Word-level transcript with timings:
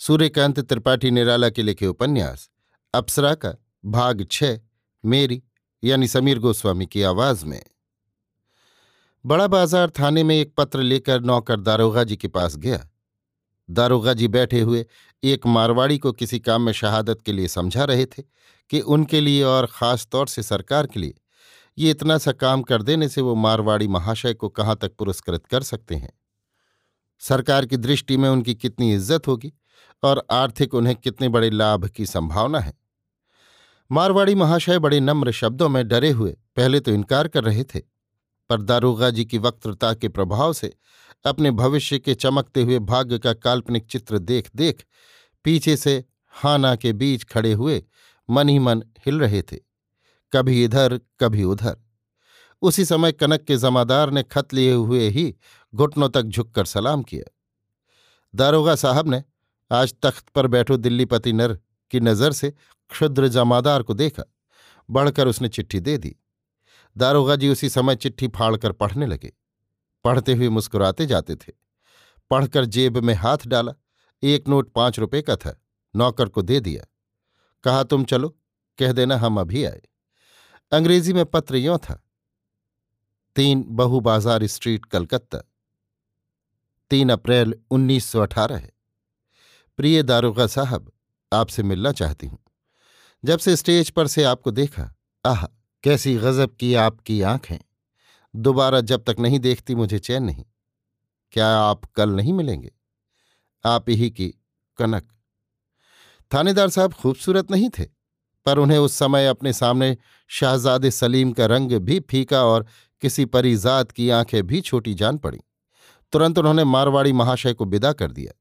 सूर्यकांत 0.00 0.58
त्रिपाठी 0.60 1.10
निराला 1.10 1.48
के 1.48 1.62
लिखे 1.62 1.86
उपन्यास 1.86 2.48
अप्सरा 2.94 3.34
का 3.34 3.54
भाग 3.84 4.26
छ, 4.30 4.44
मेरी, 5.04 5.42
यानी 5.82 6.08
समीर 6.08 6.38
गोस्वामी 6.38 6.86
की 6.86 7.02
आवाज़ 7.02 7.44
में। 7.46 7.62
बड़ा 9.24 9.46
बाज़ार 9.46 9.90
थाने 9.90 10.22
में 10.24 10.34
एक 10.36 10.52
पत्र 10.56 10.82
लेकर 10.82 11.20
नौकर 11.20 11.60
दारोगा 11.60 12.04
जी 12.04 12.16
के 12.16 12.28
पास 12.28 12.56
गया। 12.56 12.86
दारोगा 13.68 14.12
जी 14.12 14.28
बैठे 14.28 14.60
हुए 14.60 14.84
एक 15.22 15.46
मारवाड़ी 15.46 15.98
को 15.98 16.12
किसी 16.12 16.38
काम 16.38 16.62
में 16.62 16.72
शहादत 16.72 17.22
के 17.26 17.32
लिए 17.32 17.48
समझा 17.48 17.84
रहे 17.84 18.06
थे 18.06 18.22
कि 18.70 18.80
उनके 18.80 19.20
लिए 19.20 19.42
और 19.42 19.66
ख़ास 19.66 20.06
तौर 20.12 20.26
से 20.26 20.42
सरकार 20.42 20.86
के 20.86 21.00
लिए 21.00 21.14
ये 21.78 21.90
इतना 21.90 22.18
सा 22.18 22.32
काम 22.32 22.62
कर 22.62 22.82
देने 22.82 23.08
से 23.08 23.20
वो 23.20 23.34
मारवाड़ी 23.34 23.88
महाशय 23.88 24.34
को 24.34 24.48
कहाँ 24.48 24.76
तक 24.76 24.96
पुरस्कृत 24.96 25.46
कर 25.46 25.62
सकते 25.62 25.94
हैं। 25.94 26.12
सरकार 27.24 27.66
की 27.66 27.76
दृष्टि 27.78 28.16
में 28.16 28.28
उनकी 28.28 28.54
कितनी 28.54 28.92
इज़्ज़त 28.94 29.26
होगी 29.28 29.52
और 30.02 30.24
आर्थिक 30.32 30.74
उन्हें 30.74 30.94
कितने 30.96 31.28
बड़े 31.28 31.50
लाभ 31.50 31.86
की 31.88 32.06
संभावना 32.06 32.60
है। 32.60 32.72
मारवाड़ी 33.90 34.34
महाशय 34.34 34.78
बड़े 34.78 35.00
नम्र 35.00 35.32
शब्दों 35.32 35.68
में 35.68 35.86
डरे 35.88 36.10
हुए 36.10 36.36
पहले 36.56 36.80
तो 36.80 36.92
इनकार 36.92 37.28
कर 37.28 37.44
रहे 37.44 37.64
थे, 37.64 37.80
पर 38.50 38.62
दारोगा 38.62 39.10
जी 39.10 39.24
की 39.24 39.38
वक्तृता 39.38 39.92
के 39.94 40.08
प्रभाव 40.08 40.52
से 40.52 40.72
अपने 41.24 41.50
भविष्य 41.52 41.98
के 41.98 42.14
चमकते 42.16 42.62
हुए 42.62 42.78
भाग्य 42.80 43.18
का 43.18 43.32
काल्पनिक 43.34 43.86
चित्र 43.86 44.18
देख 44.20 44.50
देख 44.56 44.84
पीछे 45.44 45.76
से 45.76 46.02
हाना 46.34 46.74
के 46.76 46.92
बीच 46.94 47.24
खड़े 47.24 47.52
हुए 47.52 47.82
मन 48.28 48.48
ही 48.48 48.58
मन 48.58 48.82
हिल 49.06 49.20
रहे 49.20 49.42
थे, 49.42 49.56
कभी 50.32 50.62
इधर, 50.64 50.98
कभी 51.20 51.44
उधर। 51.44 51.76
उसी 52.64 52.84
समय 52.84 53.12
कनक 53.12 53.42
के 53.42 53.56
जमादार 53.56 54.10
ने 54.10 54.22
खत 54.22 54.52
लिए 54.54 54.72
हुए 54.72 55.08
ही 55.08 55.34
घुटनों 55.74 56.08
तक 56.08 56.22
झुककर 56.22 56.64
सलाम 56.64 57.02
किया। 57.02 57.30
दारोगा 58.34 58.74
साहब 58.74 59.08
ने 59.08 59.22
आज 59.70 59.94
तख्त 60.02 60.28
पर 60.28 60.46
बैठो 60.46 60.76
दिल्लीपति 60.76 61.32
नर 61.32 61.58
की 61.90 62.00
नज़र 62.00 62.32
से 62.32 62.50
क्षुद्र 62.90 63.28
जमादार 63.28 63.82
को 63.82 63.94
देखा, 63.94 64.22
बढ़कर 64.90 65.28
उसने 65.28 65.48
चिट्ठी 65.48 65.80
दे 65.80 65.98
दी। 65.98 66.16
दारोगा 66.96 67.36
जी 67.36 67.48
उसी 67.48 67.68
समय 67.68 67.96
चिट्ठी 67.96 68.28
फाड़कर 68.28 68.72
पढ़ने 68.72 69.06
लगे। 69.06 69.32
पढ़ते 70.04 70.34
हुए 70.34 70.48
मुस्कुराते 70.48 71.06
जाते 71.06 71.36
थे। 71.36 71.52
पढ़कर 72.30 72.64
जेब 72.64 72.96
में 72.96 73.14
हाथ 73.14 73.46
डाला, 73.46 73.72
एक 74.22 74.48
नोट 74.48 74.72
पाँच 74.72 74.98
रुपए 74.98 75.22
का 75.22 75.36
था, 75.36 75.60
नौकर 75.96 76.28
को 76.28 76.42
दे 76.42 76.60
दिया। 76.60 76.84
कहा, 77.64 77.82
तुम 77.82 78.04
चलो, 78.04 78.28
कह 78.78 78.92
देना 78.92 79.16
हम 79.16 79.40
अभी 79.40 79.64
आए। 79.64 79.82
अंग्रेज़ी 80.72 81.12
में 81.12 81.24
पत्र 81.26 81.56
यों 81.56 81.78
था 81.78 82.00
तीन 83.36 83.64
बहु 83.68 84.00
बाज़ार 84.00 84.46
स्ट्रीट 84.46 84.84
कलकत्ता। 84.84 85.38
तीन 86.90 87.10
अप्रैल 87.10 87.54
उन्नीस 87.70 88.04
सौ 88.04 88.20
अठारह 88.20 88.56
है। 88.56 88.72
प्रिय 89.76 90.02
दारोगा 90.02 90.46
साहब, 90.46 90.92
आपसे 91.32 91.62
मिलना 91.62 91.92
चाहती 91.92 92.26
हूँ। 92.26 92.38
जब 93.24 93.38
से 93.38 93.56
स्टेज 93.56 93.90
पर 93.90 94.06
से 94.06 94.24
आपको 94.24 94.50
देखा, 94.50 94.94
आह, 95.24 95.44
कैसी 95.84 96.14
गजब 96.16 96.56
की 96.56 96.74
आपकी 96.74 97.20
आँखें 97.22 97.58
दोबारा 98.34 98.80
जब 98.80 99.04
तक 99.04 99.16
नहीं 99.20 99.38
देखती 99.38 99.74
मुझे 99.74 99.98
चैन 99.98 100.22
नहीं। 100.22 100.44
क्या 101.32 101.48
आप 101.48 101.84
कल 101.84 102.10
नहीं 102.10 102.32
मिलेंगे? 102.32 102.72
आप 103.64 103.90
ही 103.90 104.10
की 104.10 104.28
कनक। 104.78 105.08
थानेदार 106.32 106.68
साहब 106.68 106.92
खूबसूरत 106.92 107.50
नहीं 107.50 107.68
थे, 107.68 107.84
पर 108.46 108.58
उन्हें 108.58 108.78
उस 108.78 108.94
समय 108.94 109.26
अपने 109.26 109.52
सामने 109.52 109.96
शाहजादे 110.28 110.90
सलीम 110.90 111.32
का 111.32 111.46
रंग 111.46 111.72
भी 111.72 112.00
फीका 112.00 112.44
और 112.44 112.66
किसी 113.04 113.24
परिजात 113.26 113.90
की 113.92 114.08
आँखें 114.12 114.46
भी 114.46 114.60
छोटी 114.62 114.94
जान 114.94 115.16
पड़ी। 115.18 115.40
तुरंत 116.12 116.38
उन्होंने 116.38 116.64
मारवाड़ी 116.66 117.12
महाशय 117.14 117.52
को 117.52 117.64
विदा 117.66 117.92
कर 117.94 118.12
दिया। 118.12 118.32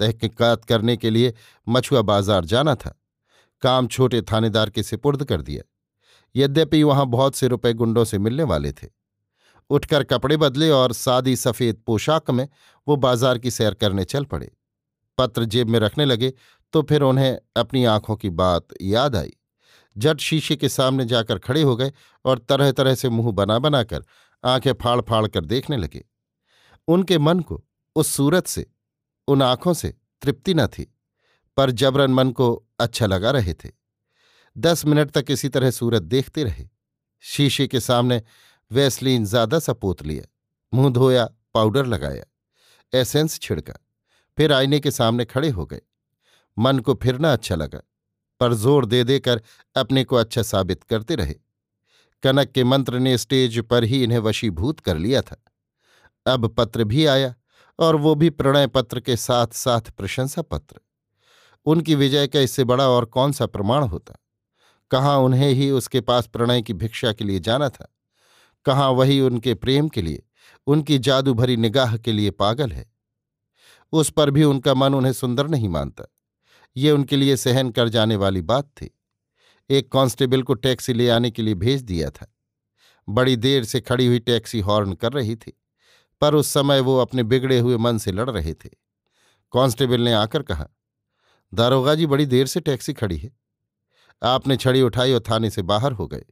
तहकीकात 0.00 0.64
करने 0.64 0.96
के 0.96 1.10
लिए 1.10 1.32
मछुआ 1.66 2.02
बाज़ार 2.02 2.44
जाना 2.44 2.74
था। 2.74 2.94
काम 3.62 3.86
छोटे 3.88 4.20
थानेदार 4.22 4.70
के 4.70 4.82
सिपुर्द 4.82 5.24
कर 5.24 5.42
दिया। 5.42 5.62
यद्यपि 6.34 6.82
वहाँ 6.82 7.06
बहुत 7.08 7.34
से 7.34 7.48
रुपए 7.48 7.72
गुंडों 7.74 8.04
से 8.04 8.18
मिलने 8.18 8.42
वाले 8.44 8.72
थे। 8.72 8.88
उठकर 9.70 10.04
कपड़े 10.04 10.36
बदले 10.38 10.70
और 10.70 10.92
सादी 10.92 11.34
सफ़ेद 11.36 11.82
पोशाक 11.86 12.30
में 12.30 12.48
वो 12.86 12.96
बाज़ार 12.98 13.38
की 13.38 13.50
सैर 13.50 13.74
करने 13.74 14.04
चल 14.04 14.24
पड़े। 14.24 14.50
पत्र 15.18 15.44
जेब 15.46 15.68
में 15.68 15.78
रखने 15.78 16.04
लगे 16.04 16.32
तो 16.74 16.82
फिर 16.82 17.02
उन्हें 17.02 17.36
अपनी 17.56 17.84
आँखों 17.86 18.16
की 18.16 18.30
बात 18.32 18.74
याद 18.82 19.16
आई। 19.16 19.36
जट 19.96 20.20
शीशे 20.20 20.56
के 20.56 20.68
सामने 20.68 21.04
जाकर 21.04 21.38
खड़े 21.38 21.62
हो 21.62 21.76
गए 21.76 21.92
और 22.24 22.38
तरह 22.38 22.72
तरह 22.72 22.94
से 22.94 23.08
मुँह 23.08 23.32
बना 23.32 23.58
बनाकर 23.58 24.04
आँखें 24.44 24.72
फाड़ 24.72 25.00
फाड़ 25.00 25.26
कर 25.26 25.44
देखने 25.44 25.76
लगे। 25.76 26.04
उनके 26.88 27.18
मन 27.18 27.40
को 27.40 27.62
उस 27.96 28.08
सूरत 28.08 28.46
से, 28.46 28.66
उन 29.28 29.42
आँखों 29.42 29.74
से 29.74 29.94
तृप्ति 30.22 30.54
न 30.54 30.66
थी, 30.66 30.86
पर 31.56 31.70
जबरन 31.70 32.10
मन 32.10 32.30
को 32.30 32.52
अच्छा 32.80 33.06
लगा 33.06 33.30
रहे 33.30 33.54
थे। 33.54 33.70
दस 34.56 34.84
मिनट 34.86 35.10
तक 35.10 35.30
इसी 35.30 35.48
तरह 35.48 35.70
सूरत 35.70 36.02
देखते 36.02 36.44
रहे। 36.44 36.68
शीशे 37.24 37.66
के 37.66 37.80
सामने 37.80 38.22
वैसलीन 38.70 39.24
ज़्यादा 39.24 39.58
सा 39.58 39.72
पोत 39.72 40.02
लिया, 40.02 40.24
मुँह 40.72 40.90
धोया, 40.90 41.28
पाउडर 41.54 41.86
लगाया, 41.86 42.24
एसेंस 42.92 43.38
छिड़का, 43.40 43.74
फिर 44.38 44.52
आईने 44.52 44.80
के 44.80 44.90
सामने 44.90 45.24
खड़े 45.24 45.48
हो 45.48 45.66
गए। 45.66 45.80
मन 46.56 46.78
को 46.78 46.94
फिरना 46.94 47.32
अच्छा 47.32 47.54
लगा। 47.54 47.80
पर 48.40 48.54
ज़ोर 48.54 48.86
दे 48.86 49.04
देकर 49.04 49.42
अपने 49.76 50.04
को 50.04 50.16
अच्छा 50.16 50.42
साबित 50.42 50.84
करते 50.84 51.14
रहे। 51.14 51.34
कनक 52.22 52.50
के 52.50 52.64
मंत्र 52.64 52.98
ने 52.98 53.18
स्टेज 53.18 53.58
पर 53.58 53.84
ही 53.84 54.04
इन्हें 54.04 54.18
वशीभूत 54.18 54.80
कर 54.80 54.96
लिया 54.96 55.22
था। 55.22 55.42
अब 56.26 56.48
पत्र 56.48 56.84
भी 56.84 57.06
आया 57.06 57.34
और 57.78 57.96
वो 57.96 58.14
भी 58.14 58.30
प्रणय 58.30 58.66
पत्र 58.66 59.00
के 59.00 59.16
साथ 59.16 59.46
साथ 59.46 59.80
प्रशंसा 59.80 60.42
पत्र। 60.42 60.80
उनकी 61.66 61.94
विजय 61.94 62.26
का 62.26 62.40
इससे 62.40 62.64
बड़ा 62.64 62.88
और 62.88 63.04
कौन 63.04 63.32
सा 63.32 63.46
प्रमाण 63.46 63.82
होता? 63.82 64.14
कहाँ 64.90 65.18
उन्हें 65.18 65.50
ही 65.50 65.70
उसके 65.70 66.00
पास 66.00 66.26
प्रणय 66.26 66.62
की 66.62 66.72
भिक्षा 66.72 67.12
के 67.12 67.24
लिए 67.24 67.40
जाना 67.40 67.68
था? 67.68 67.94
कहाँ 68.64 68.90
वही 68.90 69.20
उनके 69.20 69.54
प्रेम 69.54 69.88
के 69.88 70.02
लिए, 70.02 70.22
उनकी 70.66 70.98
जादू 70.98 71.34
भरी 71.34 71.56
निगाह 71.56 71.96
के 71.96 72.12
लिए 72.12 72.30
पागल 72.30 72.72
है? 72.72 72.92
उस 73.92 74.10
पर 74.10 74.30
भी 74.30 74.44
उनका 74.44 74.74
मन 74.74 74.94
उन्हें 74.94 75.12
सुंदर 75.12 75.48
नहीं 75.48 75.68
मानता। 75.68 76.04
ये 76.76 76.90
उनके 76.90 77.16
लिए 77.16 77.36
सहन 77.36 77.70
कर 77.70 77.88
जाने 77.88 78.16
वाली 78.16 78.42
बात 78.42 78.68
थी। 78.72 78.90
एक 79.70 79.90
कांस्टेबल 79.92 80.42
को 80.42 80.54
टैक्सी 80.56 80.92
ले 80.92 81.08
आने 81.08 81.30
के 81.30 81.42
लिए 81.42 81.54
भेज 81.56 81.82
दिया 81.82 82.10
था। 82.10 82.26
बड़ी 83.08 83.36
देर 83.36 83.64
से 83.64 83.80
खड़ी 83.80 84.06
हुई 84.06 84.18
टैक्सी 84.18 84.60
हॉर्न 84.60 84.92
कर 84.94 85.12
रही 85.12 85.36
थी, 85.36 85.52
पर 86.22 86.34
उस 86.34 86.48
समय 86.48 86.80
वो 86.80 86.96
अपने 86.98 87.22
बिगड़े 87.22 87.58
हुए 87.58 87.76
मन 87.76 87.98
से 87.98 88.12
लड़ 88.12 88.28
रहे 88.30 88.54
थे। 88.54 88.68
कांस्टेबल 89.52 90.00
ने 90.00 90.12
आकर 90.12 90.42
कहा, 90.42 90.66
दारोगा 91.52 91.94
जी, 91.94 92.06
बड़ी 92.06 92.26
देर 92.26 92.46
से 92.46 92.60
टैक्सी 92.60 92.92
खड़ी 92.92 93.16
है। 93.16 93.30
आपने 94.22 94.56
छड़ी 94.56 94.82
उठाई 94.82 95.12
और 95.12 95.22
थाने 95.30 95.50
से 95.50 95.62
बाहर 95.64 95.92
हो 95.92 96.06
गए। 96.06 96.24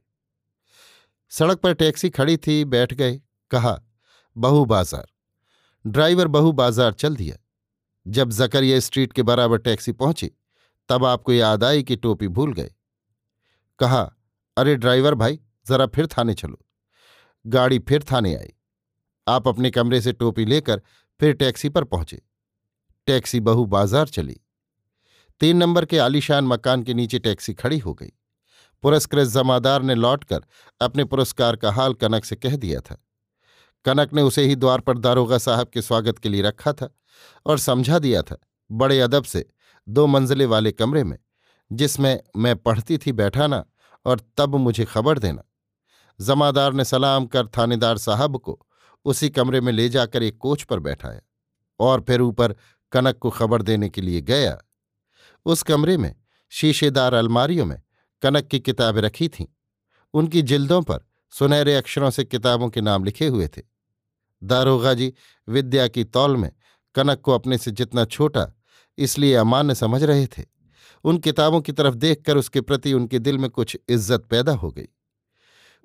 सड़क 1.31 1.59
पर 1.59 1.73
टैक्सी 1.73 2.09
खड़ी 2.09 2.37
थी, 2.37 2.63
बैठ 2.65 2.93
गए, 2.93 3.19
कहा 3.51 3.79
बहु 4.35 4.65
बाज़ार 4.65 5.07
ड्राइवर 5.85 6.27
बहु 6.27 6.51
बाज़ार 6.51 6.93
चल 6.93 7.15
दिया। 7.15 7.37
जब 8.07 8.29
जकरिया 8.29 8.79
स्ट्रीट 8.79 9.13
के 9.13 9.23
बराबर 9.23 9.57
टैक्सी 9.57 9.91
पहुँची, 9.91 10.31
तब 10.89 11.05
आपको 11.05 11.33
याद 11.33 11.63
आई 11.63 11.83
कि 11.83 11.95
टोपी 11.95 12.27
भूल 12.27 12.53
गए। 12.53 12.71
कहा, 13.79 14.01
अरे 14.57 14.75
ड्राइवर 14.75 15.15
भाई, 15.15 15.39
जरा 15.67 15.85
फिर 15.85 16.07
थाने 16.07 16.33
चलो। 16.33 16.65
गाड़ी 17.45 17.79
फिर 17.79 18.03
थाने 18.03 18.35
आई। 18.35 18.53
आप 19.27 19.47
अपने 19.47 19.71
कमरे 19.71 20.01
से 20.01 20.13
टोपी 20.13 20.45
लेकर 20.45 20.81
फिर 21.19 21.33
टैक्सी 21.33 21.69
पर 21.69 21.83
पहुँचे। 21.83 22.21
टैक्सी 23.07 23.39
बहु 23.39 23.65
बाज़ार 23.65 24.07
चली। 24.07 24.39
तीन 25.41 25.57
नंबर 25.57 25.85
के 25.85 25.97
आलीशान 25.97 26.45
मकान 26.45 26.83
के 26.83 26.93
नीचे 26.93 27.19
टैक्सी 27.19 27.53
खड़ी 27.53 27.77
हो 27.77 27.93
गई। 27.93 28.11
पुरस्कृत 28.83 29.27
जमादार 29.27 29.81
ने 29.81 29.95
लौटकर 29.95 30.45
अपने 30.81 31.03
पुरस्कार 31.03 31.55
का 31.55 31.71
हाल 31.71 31.93
कनक 31.93 32.25
से 32.25 32.35
कह 32.35 32.55
दिया 32.55 32.79
था। 32.79 33.05
कनक 33.85 34.13
ने 34.13 34.21
उसे 34.21 34.45
ही 34.45 34.55
द्वार 34.55 34.79
पर 34.79 34.97
दारोगा 34.97 35.37
साहब 35.37 35.67
के 35.67 35.81
स्वागत 35.81 36.19
के 36.19 36.29
लिए 36.29 36.41
रखा 36.41 36.73
था 36.73 36.95
और 37.45 37.57
समझा 37.57 37.99
दिया 37.99 38.21
था, 38.21 38.37
बड़े 38.71 38.99
अदब 39.01 39.23
से, 39.23 39.49
दो 39.89 40.07
मंजिले 40.07 40.45
वाले 40.45 40.71
कमरे 40.71 41.03
में, 41.03 41.17
जिसमें 41.71 42.19
मैं 42.37 42.55
पढ़ती 42.55 42.97
थी 42.97 43.11
बैठाना 43.11 43.65
और 44.05 44.21
तब 44.37 44.55
मुझे 44.55 44.85
खबर 44.85 45.19
देना। 45.19 45.43
जमादार 46.21 46.73
ने 46.73 46.85
सलाम 46.85 47.25
कर 47.25 47.47
थानेदार 47.47 47.97
साहब 47.97 48.37
को 48.37 48.67
उसी 49.05 49.29
कमरे 49.29 49.61
में 49.61 49.73
ले 49.73 49.89
जाकर 49.89 50.23
एक 50.23 50.37
कोच 50.37 50.63
पर 50.63 50.79
बैठाया 50.79 51.21
और 51.79 52.01
फिर 52.01 52.21
ऊपर 52.21 52.55
कनक 52.91 53.17
को 53.17 53.29
खबर 53.29 53.61
देने 53.61 53.89
के 53.89 54.01
लिए 54.01 54.21
गया। 54.21 54.57
उस 55.45 55.63
कमरे 55.63 55.97
में 55.97 56.15
शीशेदार 56.49 57.13
अलमारियों 57.13 57.65
में 57.65 57.81
कनक 58.21 58.47
की 58.47 58.59
किताबें 58.59 59.01
रखी 59.01 59.29
थीं। 59.29 59.45
उनकी 60.13 60.41
जिल्दों 60.41 60.81
पर 60.81 61.08
सुनहरे 61.31 61.75
अक्षरों 61.75 62.09
से 62.09 62.23
किताबों 62.23 62.69
के 62.69 62.81
नाम 62.81 63.03
लिखे 63.03 63.27
हुए 63.27 63.47
थे। 63.47 63.61
दारोगा 64.43 64.93
जी 64.93 65.13
विद्या 65.47 65.87
की 65.87 66.03
तौल 66.03 66.37
में 66.37 66.51
कनक 66.95 67.21
को 67.21 67.31
अपने 67.31 67.57
से 67.57 67.71
जितना 67.71 68.05
छोटा, 68.05 68.45
इसलिए 68.97 69.33
अमान्य 69.33 69.75
समझ 69.75 70.03
रहे 70.03 70.27
थे। 70.27 70.43
उन 71.03 71.17
किताबों 71.17 71.61
की 71.61 71.71
तरफ़ 71.71 71.95
देखकर 71.95 72.37
उसके 72.37 72.61
प्रति 72.61 72.93
उनके 72.93 73.19
दिल 73.19 73.37
में 73.37 73.49
कुछ 73.49 73.77
इज़्ज़त 73.89 74.25
पैदा 74.25 74.51
हो 74.51 74.71
गई। 74.71 74.87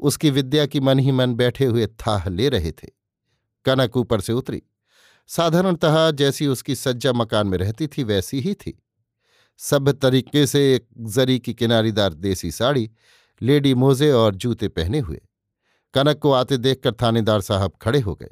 उसकी 0.00 0.30
विद्या 0.30 0.66
की 0.66 0.80
मन 0.80 0.98
ही 0.98 1.12
मन 1.12 1.34
बैठे 1.34 1.64
हुए 1.64 1.86
थाह 1.86 2.28
ले 2.28 2.48
रहे 2.48 2.72
थे। 2.72 2.88
कनक 3.64 3.96
ऊपर 3.96 4.20
से 4.20 4.32
उतरी। 4.32 4.62
साधारणतः 5.26 6.10
जैसी 6.10 6.46
उसकी 6.46 6.74
सज्जा 6.74 7.12
मकान 7.12 7.46
में 7.46 7.58
रहती 7.58 7.86
थी, 7.86 8.04
वैसी 8.04 8.40
ही 8.40 8.54
थी। 8.54 8.78
सब 9.60 9.90
तरीके 9.92 10.46
से 10.46 10.74
एक 10.74 10.86
जरी 11.00 11.38
की 11.38 11.54
किनारीदार 11.54 12.14
देसी 12.14 12.50
साड़ी, 12.50 12.90
लेडी 13.40 13.74
मोजे 13.74 14.10
और 14.12 14.34
जूते 14.34 14.68
पहने 14.68 14.98
हुए। 14.98 15.20
कनक 15.94 16.18
को 16.18 16.32
आते 16.32 16.56
देखकर 16.56 16.92
थानेदार 16.92 17.40
साहब 17.40 17.72
खड़े 17.82 18.00
हो 18.00 18.14
गए। 18.14 18.30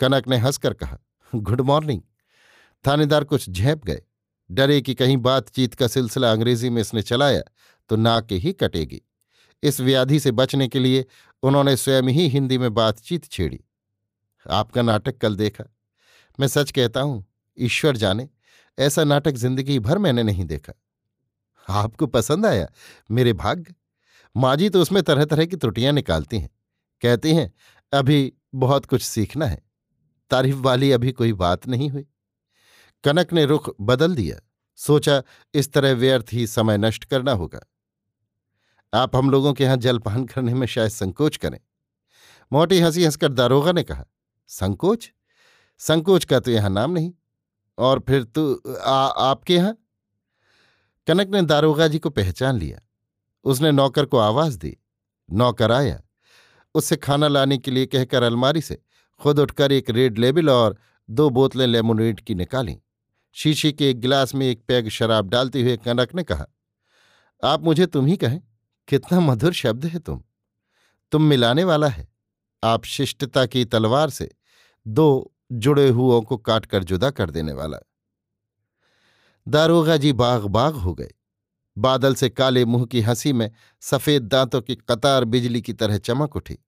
कनक 0.00 0.28
ने 0.28 0.36
हंसकर 0.36 0.74
कहा, 0.74 0.98
गुड 1.32 1.60
मॉर्निंग। 1.60 2.00
थानेदार 2.84 3.24
कुछ 3.24 3.50
झेप 3.50 3.84
गए। 3.84 4.02
डरे 4.50 4.80
कि 4.80 4.94
कहीं 4.94 5.16
बातचीत 5.16 5.74
का 5.74 5.86
सिलसिला 5.86 6.30
अंग्रेज़ी 6.32 6.70
में 6.70 6.80
इसने 6.80 7.02
चलाया 7.02 7.40
तो 7.90 7.96
नाक 7.96 8.32
ही 8.32 8.52
कटेगी। 8.52 9.00
इस 9.62 9.80
व्याधि 9.80 10.20
से 10.20 10.30
बचने 10.30 10.68
के 10.68 10.78
लिए 10.78 11.04
उन्होंने 11.42 11.76
स्वयं 11.76 12.02
ही 12.02 12.28
हिंदी 12.28 12.58
में 12.58 12.72
बातचीत 12.74 13.24
छेड़ी। 13.24 13.60
आपका 14.46 14.82
नाटक 14.82 15.18
कल 15.18 15.36
देखा। 15.36 15.64
मैं 16.38 16.48
सच 16.48 16.70
कहता 16.70 17.00
हूँ, 17.00 17.24
ईश्वर 17.58 17.96
जाने, 17.96 18.28
ऐसा 18.78 19.04
नाटक 19.04 19.32
ज़िंदगी 19.32 19.78
भर 19.78 19.98
मैंने 19.98 20.22
नहीं 20.22 20.44
देखा। 20.44 20.72
आपको 21.68 22.06
पसंद 22.06 22.46
आया 22.46 22.68
मेरे 23.10 23.32
भाग्य? 23.32 23.74
माजी 24.36 24.68
तो 24.68 24.82
उसमें 24.82 25.02
तरह 25.02 25.24
तरह 25.24 25.46
की 25.46 25.56
त्रुटियाँ 25.56 25.92
निकालती 25.92 26.38
हैं। 26.38 26.50
कहती 27.02 27.34
हैं, 27.34 27.54
अभी 27.92 28.32
बहुत 28.54 28.86
कुछ 28.86 29.02
सीखना 29.02 29.46
है। 29.46 29.62
तारीफ़ 30.30 30.56
वाली 30.56 30.92
अभी 30.92 31.12
कोई 31.12 31.32
बात 31.32 31.66
नहीं 31.66 31.90
हुई। 31.90 32.06
कनक 33.04 33.32
ने 33.32 33.44
रुख 33.44 33.76
बदल 33.80 34.14
दिया। 34.14 34.40
सोचा, 34.76 35.22
इस 35.54 35.72
तरह 35.72 35.92
व्यर्थ 35.92 36.26
ही 36.32 36.46
समय 36.46 36.78
नष्ट 36.78 37.04
करना 37.04 37.32
होगा। 37.32 37.60
आप 38.94 39.16
हम 39.16 39.30
लोगों 39.30 39.52
के 39.52 39.64
यहाँ 39.64 39.76
जलपान 39.76 40.24
करने 40.26 40.54
में 40.54 40.66
शायद 40.66 40.90
संकोच 40.90 41.36
करें। 41.36 41.60
मोटी 42.52 42.80
हँसी 42.80 43.04
हंसकर 43.04 43.32
दारोगा 43.32 43.72
ने 43.72 43.82
कहा, 43.82 44.04
संकोच? 44.48 45.12
संकोच 45.78 46.24
का 46.24 46.40
तो 46.40 46.50
यहाँ 46.50 46.70
नाम 46.70 46.90
नहीं। 46.90 47.12
और 47.78 48.00
फिर 48.00 48.24
तो 48.24 48.54
आपके 49.08 49.54
यहाँ? 49.54 49.78
कनक 51.06 51.28
ने 51.28 51.42
दारोगा 51.42 51.88
जी 51.88 51.98
को 51.98 52.10
पहचान 52.10 52.58
लिया। 52.58 52.80
उसने 53.44 53.72
नौकर 53.72 54.06
को 54.06 54.18
आवाज़ 54.18 54.58
दी। 54.58 54.76
नौकर 55.32 55.72
आया। 55.72 56.02
उससे 56.76 56.96
खाना 56.96 57.28
लाने 57.28 57.58
के 57.58 57.70
लिए 57.70 57.86
कहकर 57.86 58.22
अलमारी 58.22 58.60
से 58.60 58.82
खुद 59.20 59.38
उठकर 59.38 59.72
एक 59.72 59.90
रेड 59.90 60.18
लेबिल 60.18 60.50
और 60.50 60.76
दो 61.10 61.30
बोतलें 61.30 61.66
लेमोनेड 61.66 62.20
की 62.20 62.34
निकाली। 62.34 62.78
शीशी 63.32 63.72
के 63.72 63.90
एक 63.90 64.00
गिलास 64.00 64.34
में 64.34 64.46
एक 64.46 64.64
पैग 64.68 64.88
शराब 64.88 65.28
डालते 65.28 65.62
हुए 65.62 65.76
कनक 65.76 66.14
ने 66.14 66.22
कहा, 66.22 66.46
आप 67.44 67.64
मुझे 67.64 67.86
तुम 67.86 68.06
ही 68.06 68.16
कहें, 68.16 68.40
कितना 68.88 69.20
मधुर 69.20 69.52
शब्द 69.52 69.86
है 69.86 69.98
तुम। 69.98 70.22
तुम 71.12 71.22
मिलाने 71.22 71.64
वाला 71.64 71.88
है। 71.88 72.08
आप 72.64 72.84
शिष्टता 72.84 73.46
की 73.46 73.64
तलवार 73.64 74.10
से 74.10 74.30
दो 74.86 75.32
जुड़े 75.52 75.88
हुओं 75.88 76.22
को 76.22 76.36
काटकर 76.36 76.84
जुदा 76.84 77.10
कर 77.10 77.30
देने 77.30 77.52
वाला। 77.52 77.78
दारोगा 79.48 79.96
जी 79.96 80.12
बाग 80.12 80.44
बाग 80.44 80.74
हो 80.74 80.94
गए। 80.94 81.10
बादल 81.78 82.14
से 82.14 82.28
काले 82.28 82.64
मुँह 82.64 82.86
की 82.86 83.00
हँसी 83.00 83.32
में 83.32 83.50
सफ़ेद 83.80 84.22
दांतों 84.22 84.62
की 84.62 84.74
कतार 84.74 85.24
बिजली 85.24 85.62
की 85.62 85.72
तरह 85.72 85.98
चमक 85.98 86.36
उठी। 86.36 86.58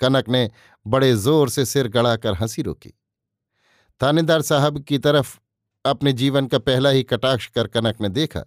कनक 0.00 0.28
ने 0.28 0.50
बड़े 0.86 1.14
ज़ोर 1.14 1.48
से 1.48 1.64
सिर 1.64 1.88
गड़ाकर 1.88 2.34
हँसी 2.34 2.62
रोकी। 2.62 2.90
थानेदार 4.00 4.42
साहब 4.42 4.82
की 4.84 4.98
तरफ़ 4.98 5.38
अपने 5.84 6.12
जीवन 6.12 6.46
का 6.46 6.58
पहला 6.58 6.90
ही 6.90 7.02
कटाक्ष 7.02 7.46
कर 7.46 7.66
कनक 7.66 8.00
ने 8.00 8.08
देखा। 8.08 8.40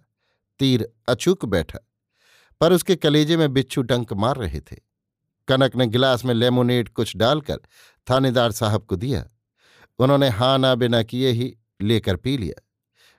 तीर 0.60 0.88
अचूक 1.08 1.44
बैठा, 1.44 1.78
पर 2.60 2.72
उसके 2.72 2.96
कलेजे 2.96 3.36
में 3.36 3.52
बिच्छू 3.52 3.82
डंक 3.82 4.12
मार 4.12 4.36
रहे 4.36 4.60
थे। 4.60 4.76
कनक 5.48 5.76
ने 5.76 5.86
गिलास 5.86 6.24
में 6.24 6.34
लेमोनेड 6.34 6.88
कुछ 6.88 7.16
डालकर 7.16 7.58
थानेदार 8.06 8.52
साहब 8.52 8.84
को 8.84 8.96
दिया। 8.96 9.24
उन्होंने 9.98 10.28
हाँ 10.28 10.58
ना 10.58 10.74
बिना 10.74 11.02
किए 11.02 11.30
ही 11.30 11.54
लेकर 11.82 12.16
पी 12.16 12.36
लिया। 12.36 12.60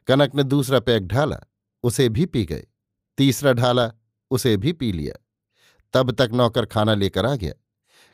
कनक 0.07 0.35
ने 0.35 0.43
दूसरा 0.43 0.79
पैक 0.79 1.07
ढाला, 1.07 1.39
उसे 1.83 2.09
भी 2.09 2.25
पी 2.25 2.43
गए। 2.45 2.65
तीसरा 3.17 3.53
ढाला, 3.53 3.91
उसे 4.31 4.55
भी 4.57 4.73
पी 4.73 4.91
लिया। 4.91 5.13
तब 5.93 6.11
तक 6.11 6.29
नौकर 6.33 6.65
खाना 6.65 6.93
लेकर 6.93 7.25
आ 7.25 7.35
गया। 7.35 7.53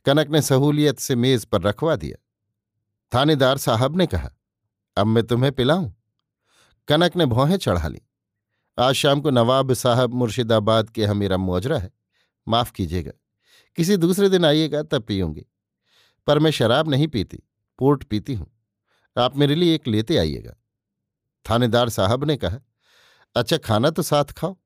कनक 0.05 0.27
ने 0.27 0.41
सहूलियत 0.41 0.99
से 0.99 1.15
मेज 1.15 1.45
पर 1.45 1.61
रखवा 1.61 1.95
दिया। 1.95 2.25
थानेदार 3.15 3.57
साहब 3.57 3.97
ने 3.97 4.07
कहा, 4.07 4.29
अब 4.97 5.07
मैं 5.07 5.23
तुम्हें 5.23 5.51
पिलाऊं? 5.51 5.91
कनक 6.87 7.15
ने 7.15 7.25
भौहें 7.25 7.57
चढ़ा 7.57 7.87
ली। 7.87 8.01
आज 8.79 8.95
शाम 8.95 9.21
को 9.21 9.29
नवाब 9.29 9.73
साहब 9.73 10.13
मुर्शिदाबाद 10.13 10.89
के 10.89 11.01
यहाँ 11.01 11.15
मेरा 11.15 11.37
मुआजरा 11.37 11.77
है। 11.77 11.91
माफ़ 12.47 12.71
कीजिएगा। 12.71 13.11
किसी 13.75 13.97
दूसरे 13.97 14.29
दिन 14.29 14.45
आइएगा, 14.45 14.83
तब 14.83 15.03
पीऊँगी 15.03 15.45
पर 16.27 16.39
मैं 16.39 16.51
शराब 16.51 16.89
नहीं 16.89 17.07
पीती, 17.07 17.39
पोर्ट 17.79 18.03
पीती 18.03 18.33
हूँ। 18.33 18.51
आप 19.17 19.37
मेरे 19.37 19.55
लिए 19.55 19.75
एक 19.75 19.87
लेते 19.87 20.17
आइएगा। 20.17 20.55
थानेदार 21.49 21.89
साहब 21.89 22.23
ने 22.23 22.37
कहा 22.37 22.59
अच्छा 23.35 23.57
खाना 23.57 23.89
तो 23.89 24.01
साथ 24.01 24.25
खाओ। 24.25 24.57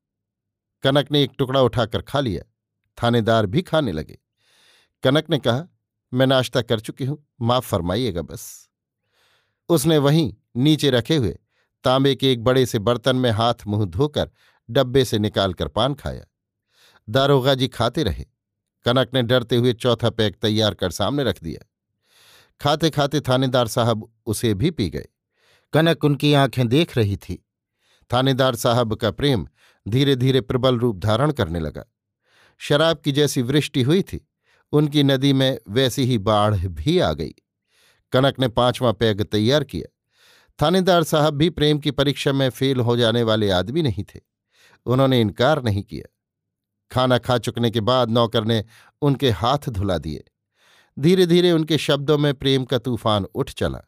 कनक 0.83 1.11
ने 1.11 1.23
एक 1.23 1.31
टुकड़ा 1.37 1.61
उठाकर 1.61 2.01
खा 2.01 2.19
लिया। 2.19 2.43
थानेदार 3.03 3.45
भी 3.45 3.61
खाने 3.61 3.91
लगे। 3.91 4.19
कनक 5.03 5.29
ने 5.29 5.37
कहा, 5.37 5.63
मैं 6.13 6.27
नाश्ता 6.27 6.61
कर 6.61 6.79
चुकी 6.79 7.05
हूँ, 7.05 7.27
माफ़ 7.41 7.65
फरमाइएगा 7.65 8.21
बस। 8.21 8.69
उसने 9.69 9.97
वहीं 9.97 10.33
नीचे 10.55 10.89
रखे 10.89 11.15
हुए 11.15 11.39
तांबे 11.83 12.15
के 12.15 12.31
एक 12.31 12.43
बड़े 12.43 12.65
से 12.65 12.79
बर्तन 12.79 13.15
में 13.15 13.31
हाथ 13.31 13.53
मुँह 13.67 13.85
धोकर 13.85 14.31
डब्बे 14.69 15.05
से 15.05 15.19
निकालकर 15.19 15.67
पान 15.67 15.93
खाया। 15.93 16.25
दारोगा 17.09 17.53
जी 17.53 17.67
खाते 17.67 18.03
रहे। 18.03 18.25
कनक 18.85 19.11
ने 19.13 19.23
डरते 19.23 19.55
हुए 19.55 19.73
चौथा 19.73 20.09
पैक 20.09 20.35
तैयार 20.35 20.73
कर 20.73 20.91
सामने 20.91 21.23
रख 21.23 21.43
दिया। 21.43 21.65
खाते 22.61 22.89
खाते 22.89 23.21
थानेदार 23.21 23.67
साहब 23.67 24.13
उसे 24.25 24.53
भी 24.53 24.71
पी 24.71 24.89
गए। 24.89 25.07
कनक 25.73 26.03
उनकी 26.03 26.33
आँखें 26.33 26.67
देख 26.67 26.97
रही 26.97 27.17
थी। 27.17 27.45
थानेदार 28.13 28.55
साहब 28.55 28.95
का 28.95 29.11
प्रेम 29.11 29.47
धीरे 29.87 30.15
धीरे 30.15 30.41
प्रबल 30.41 30.79
रूप 30.79 30.97
धारण 30.97 31.31
करने 31.31 31.59
लगा। 31.59 31.85
शराब 32.57 32.97
की 32.97 33.11
जैसी 33.11 33.41
वृष्टि 33.41 33.81
हुई 33.81 34.01
थी। 34.01 34.27
उनकी 34.71 35.03
नदी 35.03 35.33
में 35.33 35.59
वैसी 35.69 36.03
ही 36.03 36.17
बाढ़ 36.17 36.55
भी 36.55 36.99
आ 36.99 37.13
गई। 37.13 37.35
कनक 38.11 38.39
ने 38.39 38.47
पांचवां 38.47 38.93
पैग 38.93 39.21
तैयार 39.21 39.63
किया। 39.63 39.91
थानेदार 40.61 41.03
साहब 41.03 41.33
भी 41.33 41.49
प्रेम 41.49 41.79
की 41.79 41.91
परीक्षा 41.91 42.33
में 42.33 42.49
फेल 42.49 42.79
हो 42.79 42.97
जाने 42.97 43.23
वाले 43.23 43.49
आदमी 43.49 43.81
नहीं 43.81 44.03
थे। 44.03 44.19
उन्होंने 44.85 45.21
इनकार 45.21 45.63
नहीं 45.63 45.83
किया। 45.83 46.11
खाना 46.91 47.17
खा 47.17 47.37
चुकने 47.37 47.71
के 47.71 47.79
बाद 47.79 48.09
नौकर 48.09 48.45
ने 48.45 48.65
उनके 49.01 49.29
हाथ 49.29 49.69
धुला 49.69 49.97
दिए। 49.97 50.23
धीरे 50.99 51.25
धीरे 51.25 51.51
उनके 51.51 51.77
शब्दों 51.77 52.17
में 52.17 52.33
प्रेम 52.33 52.65
का 52.65 52.77
तूफ़ान 52.77 53.23
उठ 53.23 53.51
चला। 53.51 53.79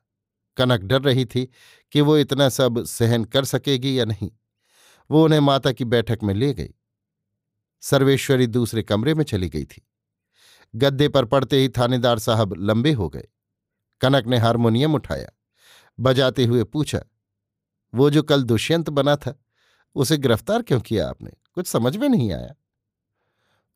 कनक 0.58 0.82
डर 0.82 1.02
रही 1.02 1.26
थी 1.26 1.50
कि 1.92 2.02
वो 2.02 2.18
इतना 2.18 2.50
सब 2.50 2.84
सहन 2.84 3.24
कर 3.24 3.46
सकेगी 3.46 4.00
या 4.00 4.06
नहीं। 4.06 4.32
वो 5.12 5.24
उन्हें 5.26 5.40
माता 5.40 5.72
की 5.72 5.86
बैठक 5.86 6.20
में 6.24 6.34
ले 6.34 6.54
गई। 6.54 6.74
सर्वेश्वरी 7.82 8.48
दूसरे 8.48 8.84
कमरे 8.84 9.14
में 9.14 9.24
चली 9.24 9.50
गई 9.50 9.66
थी। 9.66 9.88
गद्दे 10.76 11.10
पर 11.10 11.26
पड़ते 11.26 11.58
ही 11.58 11.70
थानेदार 11.70 12.20
साहब 12.20 12.54
लंबे 12.58 12.92
हो 12.92 13.10
गए। 13.10 13.28
कनक 14.02 14.26
ने 14.26 14.38
हारमोनियम 14.38 14.96
उठाया। 14.96 15.30
बजाते 16.00 16.46
हुए 16.46 16.64
पूछा, 16.64 17.00
वो 17.94 18.10
जो 18.10 18.24
कल 18.24 18.44
दुष्यंत 18.44 18.90
बना 18.90 19.16
था, 19.16 19.40
उसे 19.96 20.18
गिरफ़्तार 20.18 20.62
क्यों 20.62 20.80
किया 20.82 21.10
आपने? 21.10 21.32
कुछ 21.54 21.68
समझ 21.68 21.98
में 21.98 22.10
नहीं 22.10 22.32
आया। 22.34 22.56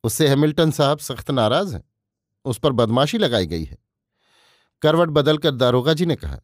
उससे 0.03 0.27
हैमिल्टन 0.27 0.71
साहब 0.71 0.99
सख्त 0.99 1.31
नाराज़ 1.31 1.75
हैं। 1.75 1.83
उस 2.45 2.59
पर 2.59 2.71
बदमाशी 2.71 3.17
लगाई 3.17 3.47
गई 3.47 3.63
है। 3.63 3.77
करवट 4.81 5.09
बदलकर 5.09 5.51
दारोगा 5.51 5.93
जी 5.93 6.05
ने 6.05 6.15
कहा, 6.15 6.39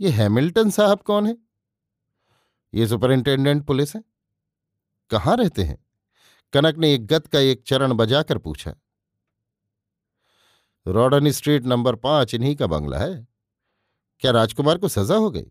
ये 0.00 0.10
हैमिल्टन 0.10 0.70
साहब 0.70 1.00
कौन 1.00 1.26
है? 1.26 1.36
ये 2.74 2.86
सुपरिंटेंडेंट 2.86 3.64
पुलिस 3.66 3.96
है। 3.96 4.02
कहाँ 5.10 5.36
रहते 5.36 5.62
हैं? 5.62 5.78
कनक 6.52 6.76
ने 6.76 6.94
एक 6.94 7.06
गत 7.06 7.26
का 7.26 7.38
एक 7.38 7.62
चरण 7.66 7.92
बजाकर 7.92 8.38
पूछा 8.38 8.74
रॉडन 10.88 11.30
स्ट्रीट 11.30 11.66
नंबर 11.66 11.94
पाँच 11.94 12.34
इन्हीं 12.34 12.56
का 12.56 12.66
बंगला 12.66 12.98
है। 12.98 13.28
क्या 14.20 14.30
राजकुमार 14.30 14.78
को 14.78 14.88
सजा 14.88 15.14
हो 15.14 15.30
गई? 15.30 15.46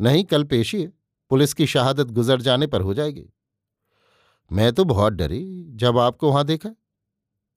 नहीं, 0.00 0.24
कल 0.24 0.44
पेशी 0.44 0.82
है 0.82 0.92
पुलिस 1.30 1.54
की 1.54 1.66
शहादत 1.66 2.06
गुजर 2.06 2.40
जाने 2.40 2.66
पर 2.66 2.80
हो 2.80 2.94
जाएगी। 2.94 3.32
मैं 4.52 4.72
तो 4.72 4.84
बहुत 4.84 5.12
डरी 5.12 5.66
जब 5.68 5.98
आपको 5.98 6.30
वहाँ 6.30 6.44
देखा। 6.44 6.70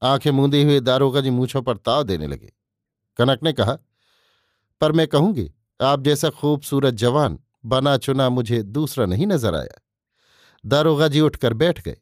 आँखें 0.01 0.31
मूंदे 0.31 0.63
हुए 0.63 0.79
दारोगा 0.79 1.21
जी 1.21 1.29
मूछों 1.29 1.61
पर 1.61 1.77
ताव 1.77 2.03
देने 2.03 2.27
लगे। 2.27 2.53
कनक 3.17 3.43
ने 3.43 3.53
कहा, 3.53 3.77
पर 4.81 4.91
मैं 4.91 5.07
कहूँगी, 5.07 5.51
आप 5.81 6.01
जैसा 6.01 6.29
खूबसूरत 6.29 6.93
जवान 6.93 7.39
बना 7.65 7.97
चुना 7.97 8.29
मुझे 8.29 8.63
दूसरा 8.63 9.05
नहीं 9.05 9.27
नज़र 9.27 9.55
आया। 9.55 9.81
दारोगा 10.65 11.07
जी 11.07 11.21
उठकर 11.21 11.53
बैठ 11.53 11.81
गए। 11.81 11.97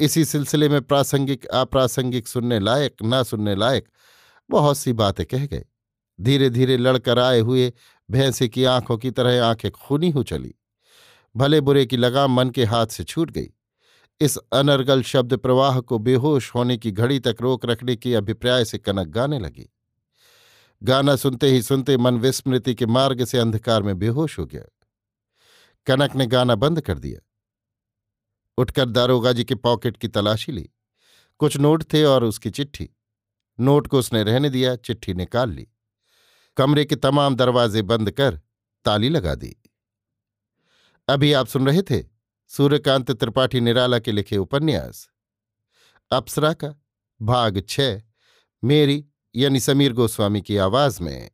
इसी 0.00 0.24
सिलसिले 0.24 0.68
में 0.68 0.82
प्रासंगिक, 0.82 1.46
अप्रासंगिक 1.46 2.28
सुनने 2.28 2.58
लायक, 2.58 2.96
ना 3.02 3.22
सुनने 3.22 3.54
लायक 3.54 3.88
बहुत 4.50 4.78
सी 4.78 4.92
बातें 4.92 5.26
कह 5.26 5.46
गए। 5.46 5.64
धीरे 6.20 6.50
धीरे 6.50 6.76
लड़कर 6.76 7.18
आए 7.18 7.40
हुए 7.40 7.72
भैंसे 8.10 8.48
की 8.48 8.64
आँखों 8.64 8.98
की 8.98 9.10
तरह 9.10 9.44
आँखें 9.44 9.70
खूनी 9.70 10.10
हो 10.10 10.22
चली। 10.22 10.54
भले 11.36 11.60
बुरे 11.60 11.86
की 11.86 11.96
लगाम 11.96 12.32
मन 12.32 12.50
के 12.50 12.64
हाथ 12.64 12.86
से 12.86 13.04
छूट 13.04 13.30
गई। 13.30 13.46
इस 14.20 14.36
अनर्गल 14.36 15.02
शब्द 15.02 15.36
प्रवाह 15.36 15.80
को 15.80 15.98
बेहोश 15.98 16.54
होने 16.54 16.76
की 16.76 16.90
घड़ी 16.90 17.20
तक 17.20 17.36
रोक 17.40 17.66
रखने 17.66 17.96
के 17.96 18.14
अभिप्राय 18.14 18.64
से 18.64 18.78
कनक 18.78 19.06
गाने 19.06 19.38
लगी। 19.38 19.72
गाना 20.82 21.16
सुनते 21.16 21.50
ही 21.50 21.62
सुनते 21.62 21.96
मन 21.96 22.18
विस्मृति 22.18 22.74
के 22.74 22.86
मार्ग 22.86 23.24
से 23.24 23.38
अंधकार 23.38 23.82
में 23.82 23.98
बेहोश 23.98 24.38
हो 24.38 24.46
गया। 24.46 24.62
कनक 25.86 26.16
ने 26.16 26.26
गाना 26.26 26.54
बंद 26.54 26.80
कर 26.80 26.98
दिया। 26.98 27.20
उठकर 28.58 28.88
दारोगा 28.88 29.32
जी 29.32 29.44
के 29.44 29.54
पॉकेट 29.54 29.96
की 29.96 30.08
तलाशी 30.08 30.52
ली। 30.52 30.70
कुछ 31.38 31.56
नोट 31.56 31.84
थे 31.92 32.04
और 32.04 32.24
उसकी 32.24 32.50
चिट्ठी। 32.50 32.90
नोट 33.60 33.86
को 33.86 33.98
उसने 33.98 34.22
रहने 34.22 34.50
दिया, 34.50 34.76
चिट्ठी 34.76 35.14
निकाल 35.14 35.50
ली। 35.50 35.68
कमरे 36.56 36.84
के 36.84 36.96
तमाम 36.96 37.36
दरवाजे 37.36 37.82
बंद 37.82 38.10
कर 38.10 38.40
ताली 38.84 39.08
लगा 39.08 39.34
दी। 39.34 39.56
अभी 41.08 41.32
आप 41.32 41.46
सुन 41.46 41.66
रहे 41.66 41.82
थे 41.82 42.04
सूर्यकांत 42.48 43.10
त्रिपाठी 43.10 43.60
निराला 43.60 43.98
के 43.98 44.12
लिखे 44.12 44.36
उपन्यास। 44.36 45.08
अप्सरा 46.10 46.52
का, 46.52 46.74
भाग 47.22 47.62
छ 47.68 47.80
मेरी 48.64 49.06
यानी 49.36 49.60
समीर 49.60 49.92
गोस्वामी 49.92 50.42
की 50.42 50.56
आवाज़ 50.56 51.02
में। 51.02 51.30